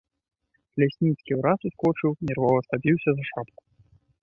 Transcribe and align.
Лясніцкі 0.83 1.31
ўраз 1.41 1.59
ускочыў, 1.69 2.11
нервова 2.31 2.59
схапіўся 2.65 3.09
за 3.21 3.31
шапку. 3.31 3.61